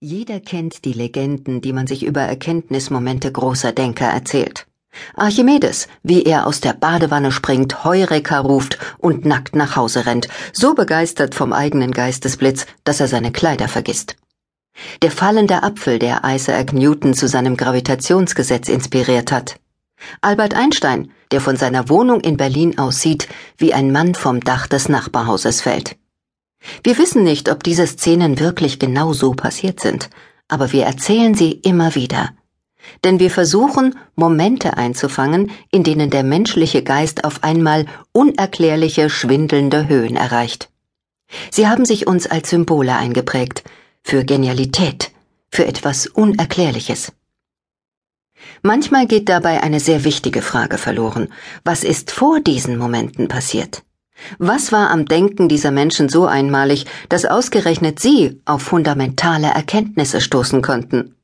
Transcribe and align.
Jeder 0.00 0.38
kennt 0.38 0.84
die 0.84 0.92
Legenden, 0.92 1.60
die 1.60 1.72
man 1.72 1.88
sich 1.88 2.04
über 2.04 2.20
Erkenntnismomente 2.20 3.32
großer 3.32 3.72
Denker 3.72 4.06
erzählt. 4.06 4.68
Archimedes, 5.16 5.88
wie 6.04 6.22
er 6.22 6.46
aus 6.46 6.60
der 6.60 6.72
Badewanne 6.72 7.32
springt, 7.32 7.82
Heureka 7.82 8.38
ruft 8.38 8.78
und 8.98 9.24
nackt 9.24 9.56
nach 9.56 9.74
Hause 9.74 10.06
rennt, 10.06 10.28
so 10.52 10.74
begeistert 10.74 11.34
vom 11.34 11.52
eigenen 11.52 11.90
Geistesblitz, 11.90 12.66
dass 12.84 13.00
er 13.00 13.08
seine 13.08 13.32
Kleider 13.32 13.66
vergisst. 13.66 14.14
Der 15.02 15.10
fallende 15.10 15.64
Apfel, 15.64 15.98
der 15.98 16.22
Isaac 16.24 16.72
Newton 16.72 17.12
zu 17.12 17.26
seinem 17.26 17.56
Gravitationsgesetz 17.56 18.68
inspiriert 18.68 19.32
hat. 19.32 19.58
Albert 20.20 20.54
Einstein, 20.54 21.10
der 21.32 21.40
von 21.40 21.56
seiner 21.56 21.88
Wohnung 21.88 22.20
in 22.20 22.36
Berlin 22.36 22.78
aussieht, 22.78 23.26
wie 23.56 23.74
ein 23.74 23.90
Mann 23.90 24.14
vom 24.14 24.38
Dach 24.38 24.68
des 24.68 24.88
Nachbarhauses 24.88 25.60
fällt. 25.60 25.96
Wir 26.82 26.98
wissen 26.98 27.24
nicht, 27.24 27.50
ob 27.50 27.62
diese 27.62 27.86
Szenen 27.86 28.38
wirklich 28.38 28.78
genau 28.78 29.12
so 29.12 29.32
passiert 29.32 29.80
sind, 29.80 30.10
aber 30.48 30.72
wir 30.72 30.84
erzählen 30.84 31.34
sie 31.34 31.52
immer 31.52 31.94
wieder. 31.94 32.30
Denn 33.04 33.18
wir 33.18 33.30
versuchen, 33.30 33.96
Momente 34.14 34.76
einzufangen, 34.76 35.50
in 35.70 35.84
denen 35.84 36.10
der 36.10 36.22
menschliche 36.22 36.82
Geist 36.82 37.24
auf 37.24 37.44
einmal 37.44 37.86
unerklärliche, 38.12 39.10
schwindelnde 39.10 39.88
Höhen 39.88 40.16
erreicht. 40.16 40.70
Sie 41.50 41.68
haben 41.68 41.84
sich 41.84 42.06
uns 42.06 42.26
als 42.26 42.50
Symbole 42.50 42.96
eingeprägt, 42.96 43.64
für 44.02 44.24
Genialität, 44.24 45.12
für 45.50 45.66
etwas 45.66 46.06
Unerklärliches. 46.06 47.12
Manchmal 48.62 49.06
geht 49.06 49.28
dabei 49.28 49.62
eine 49.62 49.80
sehr 49.80 50.04
wichtige 50.04 50.42
Frage 50.42 50.78
verloren. 50.78 51.28
Was 51.64 51.84
ist 51.84 52.10
vor 52.10 52.40
diesen 52.40 52.78
Momenten 52.78 53.28
passiert? 53.28 53.82
Was 54.38 54.72
war 54.72 54.90
am 54.90 55.06
Denken 55.06 55.48
dieser 55.48 55.70
Menschen 55.70 56.08
so 56.08 56.26
einmalig, 56.26 56.86
dass 57.08 57.24
ausgerechnet 57.24 58.00
sie 58.00 58.40
auf 58.44 58.62
fundamentale 58.62 59.48
Erkenntnisse 59.48 60.20
stoßen 60.20 60.62
konnten? 60.62 61.14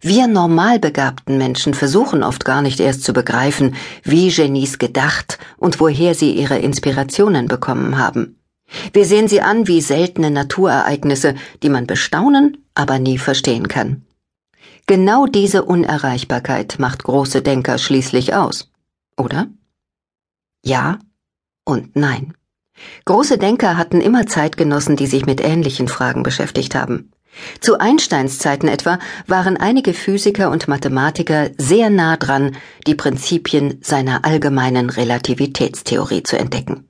Wir 0.00 0.26
normalbegabten 0.26 1.38
Menschen 1.38 1.74
versuchen 1.74 2.22
oft 2.22 2.44
gar 2.44 2.62
nicht 2.62 2.80
erst 2.80 3.04
zu 3.04 3.12
begreifen, 3.12 3.74
wie 4.04 4.30
Genies 4.30 4.78
gedacht 4.78 5.38
und 5.58 5.80
woher 5.80 6.14
sie 6.14 6.32
ihre 6.32 6.58
Inspirationen 6.58 7.46
bekommen 7.46 7.98
haben. 7.98 8.38
Wir 8.92 9.04
sehen 9.04 9.28
sie 9.28 9.42
an 9.42 9.68
wie 9.68 9.80
seltene 9.80 10.30
Naturereignisse, 10.30 11.34
die 11.62 11.68
man 11.68 11.86
bestaunen, 11.86 12.64
aber 12.74 12.98
nie 12.98 13.18
verstehen 13.18 13.68
kann. 13.68 14.04
Genau 14.86 15.26
diese 15.26 15.64
Unerreichbarkeit 15.64 16.78
macht 16.78 17.04
große 17.04 17.42
Denker 17.42 17.78
schließlich 17.78 18.34
aus, 18.34 18.70
oder? 19.16 19.48
Ja, 20.64 20.98
und 21.66 21.96
nein. 21.96 22.32
Große 23.04 23.36
Denker 23.36 23.76
hatten 23.76 24.00
immer 24.00 24.26
Zeitgenossen, 24.26 24.96
die 24.96 25.06
sich 25.06 25.26
mit 25.26 25.42
ähnlichen 25.42 25.88
Fragen 25.88 26.22
beschäftigt 26.22 26.74
haben. 26.74 27.10
Zu 27.60 27.78
Einsteins 27.78 28.38
Zeiten 28.38 28.68
etwa 28.68 28.98
waren 29.26 29.58
einige 29.58 29.92
Physiker 29.92 30.50
und 30.50 30.68
Mathematiker 30.68 31.50
sehr 31.58 31.90
nah 31.90 32.16
dran, 32.16 32.56
die 32.86 32.94
Prinzipien 32.94 33.78
seiner 33.82 34.24
allgemeinen 34.24 34.88
Relativitätstheorie 34.88 36.22
zu 36.22 36.38
entdecken. 36.38 36.88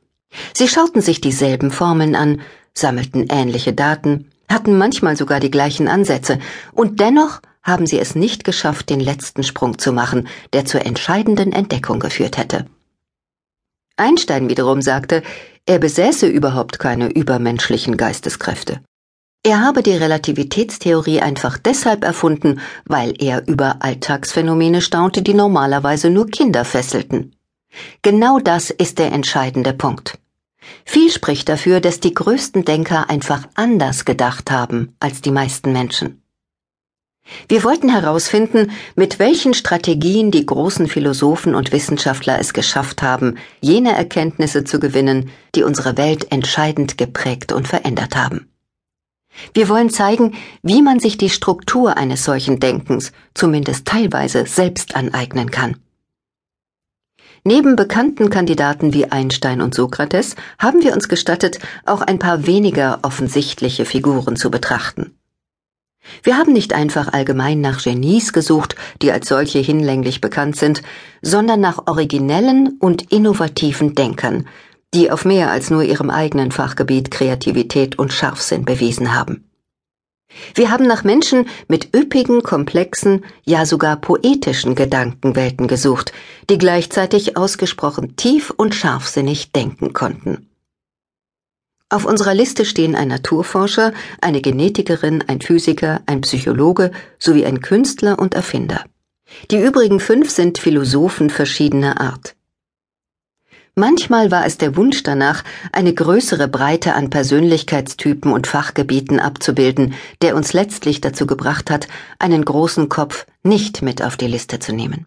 Sie 0.55 0.69
schauten 0.69 1.01
sich 1.01 1.21
dieselben 1.21 1.71
Formeln 1.71 2.15
an, 2.15 2.41
sammelten 2.75 3.27
ähnliche 3.29 3.73
Daten, 3.73 4.31
hatten 4.49 4.79
manchmal 4.79 5.17
sogar 5.17 5.41
die 5.41 5.51
gleichen 5.51 5.89
Ansätze, 5.89 6.39
und 6.73 7.01
dennoch 7.01 7.41
haben 7.63 7.87
sie 7.87 7.99
es 7.99 8.15
nicht 8.15 8.45
geschafft, 8.45 8.91
den 8.91 9.01
letzten 9.01 9.43
Sprung 9.43 9.79
zu 9.79 9.93
machen, 9.93 10.29
der 10.53 10.65
zur 10.65 10.87
entscheidenden 10.87 11.53
Entdeckung 11.53 11.99
geführt 11.99 12.39
hätte. 12.39 12.67
Einstein 13.97 14.49
wiederum 14.49 14.83
sagte, 14.83 15.23
er 15.67 15.79
besäße 15.79 16.27
überhaupt 16.27 16.79
keine 16.79 17.09
übermenschlichen 17.09 17.97
Geisteskräfte. 17.97 18.81
Er 19.43 19.61
habe 19.61 19.83
die 19.83 19.93
Relativitätstheorie 19.95 21.21
einfach 21.21 21.57
deshalb 21.57 22.05
erfunden, 22.05 22.61
weil 22.85 23.15
er 23.19 23.47
über 23.47 23.77
Alltagsphänomene 23.81 24.81
staunte, 24.81 25.23
die 25.23 25.35
normalerweise 25.35 26.11
nur 26.11 26.27
Kinder 26.27 26.65
fesselten. 26.65 27.37
Genau 28.03 28.39
das 28.39 28.71
ist 28.71 28.99
der 28.99 29.13
entscheidende 29.13 29.73
Punkt. 29.73 30.19
Viel 30.85 31.11
spricht 31.11 31.49
dafür, 31.49 31.81
dass 31.81 32.01
die 32.01 32.15
größten 32.15 32.65
Denker 32.65 33.09
einfach 33.09 33.47
anders 33.55 34.05
gedacht 34.05 34.51
haben 34.51 34.97
als 34.99 35.21
die 35.21 35.31
meisten 35.31 35.73
Menschen. 35.73 36.23
Wir 37.49 37.65
wollten 37.65 37.89
herausfinden, 37.89 38.71
mit 38.95 39.19
welchen 39.19 39.55
Strategien 39.55 40.31
die 40.31 40.47
großen 40.47 40.87
Philosophen 40.87 41.55
und 41.55 41.73
Wissenschaftler 41.73 42.39
es 42.39 42.53
geschafft 42.53 43.03
haben, 43.03 43.37
jene 43.61 43.97
Erkenntnisse 43.97 44.65
zu 44.65 44.79
gewinnen, 44.79 45.31
die 45.55 45.63
unsere 45.63 45.97
Welt 45.97 46.31
entscheidend 46.31 46.99
geprägt 46.99 47.53
und 47.53 47.67
verändert 47.69 48.17
haben. 48.17 48.49
Wir 49.55 49.69
wollen 49.69 49.91
zeigen, 49.91 50.35
wie 50.63 50.83
man 50.83 50.99
sich 50.99 51.19
die 51.19 51.31
Struktur 51.31 51.97
eines 51.97 52.25
solchen 52.25 52.59
Denkens, 52.59 53.13
zumindest 53.35 53.87
teilweise, 53.87 54.47
selbst 54.47 54.97
aneignen 54.97 55.51
kann. 55.51 55.77
Neben 57.45 57.77
bekannten 57.77 58.29
Kandidaten 58.31 58.93
wie 58.93 59.13
Einstein 59.13 59.61
und 59.61 59.75
Sokrates 59.75 60.35
haben 60.59 60.83
wir 60.83 60.95
uns 60.95 61.09
gestattet, 61.09 61.61
auch 61.85 62.01
ein 62.01 62.19
paar 62.19 62.47
weniger 62.47 63.01
offensichtliche 63.03 63.85
Figuren 63.85 64.37
zu 64.37 64.51
betrachten. 64.51 65.17
Wir 66.23 66.37
haben 66.37 66.53
nicht 66.53 66.73
einfach 66.73 67.13
allgemein 67.13 67.61
nach 67.61 67.83
Genies 67.83 68.33
gesucht, 68.33 68.77
die 69.03 69.13
als 69.13 69.29
solche 69.29 69.59
hinlänglich 69.59 70.21
bekannt 70.21 70.57
sind, 70.57 70.83
sondern 71.23 71.61
nach 71.61 71.87
originellen 71.87 72.77
und 72.81 73.13
innovativen 73.13 73.95
Denkern, 73.95 74.47
die 74.95 75.11
auf 75.11 75.25
mehr 75.25 75.51
als 75.51 75.71
nur 75.71 75.83
ihrem 75.83 76.11
eigenen 76.11 76.53
Fachgebiet 76.53 77.11
Kreativität 77.11 77.99
und 77.99 78.13
Scharfsinn 78.13 78.65
bewiesen 78.65 79.15
haben. 79.15 79.45
Wir 80.55 80.71
haben 80.71 80.87
nach 80.87 81.05
Menschen 81.05 81.47
mit 81.69 81.97
üppigen, 81.97 82.43
komplexen, 82.43 83.25
ja 83.45 83.65
sogar 83.65 83.97
poetischen 83.97 84.75
Gedankenwelten 84.75 85.67
gesucht, 85.67 86.13
die 86.51 86.59
gleichzeitig 86.59 87.37
ausgesprochen 87.37 88.17
tief 88.17 88.51
und 88.51 88.75
scharfsinnig 88.75 89.53
denken 89.53 89.93
konnten. 89.93 90.49
Auf 91.89 92.05
unserer 92.05 92.35
Liste 92.35 92.65
stehen 92.65 92.97
ein 92.97 93.09
Naturforscher, 93.09 93.93
eine 94.21 94.41
Genetikerin, 94.41 95.23
ein 95.29 95.41
Physiker, 95.41 96.01
ein 96.07 96.23
Psychologe 96.23 96.91
sowie 97.19 97.47
ein 97.47 97.61
Künstler 97.61 98.19
und 98.19 98.35
Erfinder. 98.35 98.85
Die 99.53 99.61
übrigen 99.61 100.01
fünf 100.01 100.31
sind 100.31 100.59
Philosophen 100.59 101.31
verschiedener 101.31 102.01
Art. 102.01 102.35
Manchmal 103.77 104.31
war 104.31 104.47
es 104.47 104.59
der 104.59 104.75
Wunsch 104.75 105.03
danach, 105.03 105.45
eine 105.71 105.93
größere 105.93 106.49
Breite 106.49 106.95
an 106.95 107.11
Persönlichkeitstypen 107.11 108.33
und 108.33 108.47
Fachgebieten 108.47 109.21
abzubilden, 109.21 109.95
der 110.23 110.35
uns 110.35 110.55
letztlich 110.55 111.01
dazu 111.03 111.27
gebracht 111.27 111.71
hat, 111.71 111.87
einen 112.19 112.45
großen 112.45 112.89
Kopf 112.89 113.27
nicht 113.43 113.83
mit 113.83 114.03
auf 114.03 114.17
die 114.17 114.29
Liste 114.29 114.59
zu 114.59 114.73
nehmen. 114.73 115.07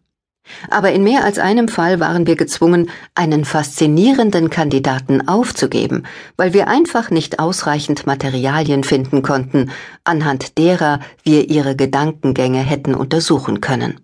Aber 0.69 0.91
in 0.91 1.03
mehr 1.03 1.23
als 1.23 1.39
einem 1.39 1.67
Fall 1.67 1.99
waren 1.99 2.27
wir 2.27 2.35
gezwungen, 2.35 2.89
einen 3.15 3.45
faszinierenden 3.45 4.49
Kandidaten 4.49 5.27
aufzugeben, 5.27 6.03
weil 6.37 6.53
wir 6.53 6.67
einfach 6.67 7.09
nicht 7.11 7.39
ausreichend 7.39 8.05
Materialien 8.07 8.83
finden 8.83 9.21
konnten, 9.21 9.71
anhand 10.03 10.57
derer 10.57 10.99
wir 11.23 11.49
ihre 11.49 11.75
Gedankengänge 11.75 12.59
hätten 12.59 12.95
untersuchen 12.95 13.61
können. 13.61 13.99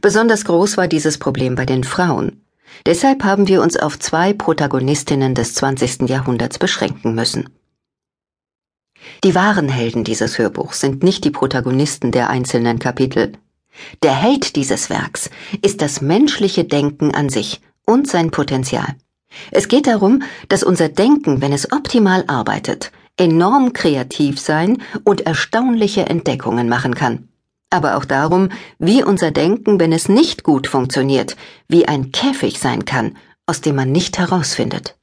Besonders 0.00 0.44
groß 0.44 0.76
war 0.76 0.88
dieses 0.88 1.18
Problem 1.18 1.54
bei 1.54 1.66
den 1.66 1.84
Frauen. 1.84 2.42
Deshalb 2.86 3.24
haben 3.24 3.48
wir 3.48 3.62
uns 3.62 3.76
auf 3.76 3.98
zwei 3.98 4.32
Protagonistinnen 4.32 5.34
des 5.34 5.54
20. 5.54 6.08
Jahrhunderts 6.08 6.58
beschränken 6.58 7.14
müssen. 7.14 7.48
Die 9.24 9.34
wahren 9.34 9.68
Helden 9.68 10.04
dieses 10.04 10.38
Hörbuchs 10.38 10.80
sind 10.80 11.02
nicht 11.02 11.24
die 11.24 11.30
Protagonisten 11.30 12.12
der 12.12 12.30
einzelnen 12.30 12.78
Kapitel, 12.78 13.32
der 14.02 14.14
Held 14.14 14.56
dieses 14.56 14.90
Werks 14.90 15.30
ist 15.62 15.82
das 15.82 16.00
menschliche 16.00 16.64
Denken 16.64 17.14
an 17.14 17.28
sich 17.28 17.60
und 17.86 18.08
sein 18.08 18.30
Potenzial. 18.30 18.96
Es 19.50 19.68
geht 19.68 19.86
darum, 19.86 20.22
dass 20.48 20.62
unser 20.62 20.88
Denken, 20.88 21.40
wenn 21.40 21.52
es 21.52 21.72
optimal 21.72 22.24
arbeitet, 22.26 22.92
enorm 23.16 23.72
kreativ 23.72 24.40
sein 24.40 24.82
und 25.04 25.22
erstaunliche 25.22 26.06
Entdeckungen 26.06 26.68
machen 26.68 26.94
kann. 26.94 27.28
Aber 27.70 27.96
auch 27.96 28.04
darum, 28.04 28.50
wie 28.78 29.02
unser 29.02 29.30
Denken, 29.30 29.80
wenn 29.80 29.92
es 29.92 30.08
nicht 30.08 30.42
gut 30.42 30.66
funktioniert, 30.66 31.36
wie 31.68 31.88
ein 31.88 32.12
Käfig 32.12 32.58
sein 32.58 32.84
kann, 32.84 33.16
aus 33.46 33.60
dem 33.62 33.76
man 33.76 33.90
nicht 33.90 34.18
herausfindet. 34.18 34.96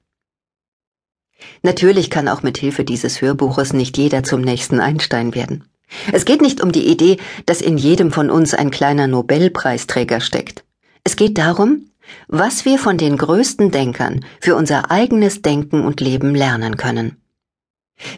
Natürlich 1.62 2.10
kann 2.10 2.28
auch 2.28 2.44
mit 2.44 2.58
Hilfe 2.58 2.84
dieses 2.84 3.22
Hörbuches 3.22 3.74
nicht 3.74 3.98
jeder 3.98 4.24
zum 4.24 4.42
nächsten 4.42 4.80
Einstein 4.80 5.34
werden. 5.34 5.69
Es 6.12 6.26
geht 6.26 6.42
nicht 6.42 6.62
um 6.62 6.72
die 6.72 6.88
Idee, 6.88 7.18
dass 7.46 7.62
in 7.62 7.78
jedem 7.78 8.12
von 8.12 8.30
uns 8.30 8.54
ein 8.54 8.72
kleiner 8.72 9.08
Nobelpreisträger 9.08 10.22
steckt. 10.22 10.64
Es 11.04 11.16
geht 11.16 11.38
darum, 11.38 11.90
was 12.28 12.66
wir 12.66 12.80
von 12.80 12.98
den 12.98 13.18
größten 13.18 13.72
Denkern 13.72 14.26
für 14.40 14.56
unser 14.56 14.92
eigenes 14.92 15.42
Denken 15.42 15.82
und 15.84 16.02
Leben 16.02 16.36
lernen 16.36 16.78
können. 16.78 17.18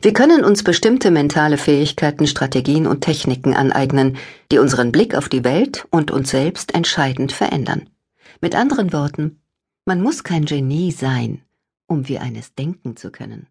Wir 0.01 0.13
können 0.13 0.43
uns 0.43 0.63
bestimmte 0.63 1.09
mentale 1.09 1.57
Fähigkeiten, 1.57 2.27
Strategien 2.27 2.85
und 2.85 3.01
Techniken 3.01 3.55
aneignen, 3.55 4.17
die 4.51 4.59
unseren 4.59 4.91
Blick 4.91 5.15
auf 5.15 5.27
die 5.27 5.43
Welt 5.43 5.85
und 5.89 6.11
uns 6.11 6.29
selbst 6.29 6.75
entscheidend 6.75 7.31
verändern. 7.31 7.89
Mit 8.41 8.55
anderen 8.55 8.93
Worten, 8.93 9.41
man 9.85 10.01
muss 10.01 10.23
kein 10.23 10.45
Genie 10.45 10.91
sein, 10.91 11.41
um 11.87 12.07
wie 12.07 12.19
eines 12.19 12.53
denken 12.53 12.95
zu 12.95 13.11
können. 13.11 13.47